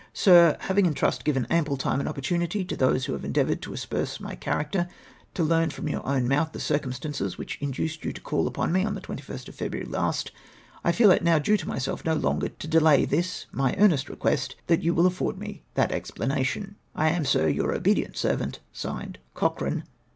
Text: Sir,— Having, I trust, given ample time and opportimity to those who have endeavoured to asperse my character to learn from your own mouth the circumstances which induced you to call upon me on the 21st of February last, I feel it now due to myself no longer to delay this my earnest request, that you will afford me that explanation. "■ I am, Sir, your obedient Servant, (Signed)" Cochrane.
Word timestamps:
Sir,— 0.13 0.57
Having, 0.61 0.87
I 0.87 0.91
trust, 0.93 1.23
given 1.23 1.45
ample 1.51 1.77
time 1.77 1.99
and 1.99 2.09
opportimity 2.09 2.67
to 2.67 2.75
those 2.75 3.05
who 3.05 3.13
have 3.13 3.23
endeavoured 3.23 3.61
to 3.61 3.71
asperse 3.71 4.19
my 4.19 4.33
character 4.33 4.87
to 5.35 5.43
learn 5.43 5.69
from 5.69 5.87
your 5.87 6.03
own 6.07 6.27
mouth 6.27 6.53
the 6.53 6.59
circumstances 6.59 7.37
which 7.37 7.59
induced 7.61 8.03
you 8.03 8.11
to 8.11 8.19
call 8.19 8.47
upon 8.47 8.71
me 8.71 8.83
on 8.83 8.95
the 8.95 9.01
21st 9.01 9.49
of 9.49 9.53
February 9.53 9.85
last, 9.87 10.31
I 10.83 10.91
feel 10.91 11.11
it 11.11 11.23
now 11.23 11.37
due 11.37 11.55
to 11.55 11.67
myself 11.67 12.03
no 12.03 12.15
longer 12.15 12.47
to 12.49 12.67
delay 12.67 13.05
this 13.05 13.45
my 13.51 13.75
earnest 13.77 14.09
request, 14.09 14.55
that 14.65 14.81
you 14.81 14.95
will 14.95 15.05
afford 15.05 15.37
me 15.37 15.61
that 15.75 15.91
explanation. 15.91 16.63
"■ 16.97 16.99
I 16.99 17.09
am, 17.09 17.23
Sir, 17.23 17.47
your 17.47 17.71
obedient 17.71 18.17
Servant, 18.17 18.59
(Signed)" 18.73 19.19
Cochrane. 19.35 19.83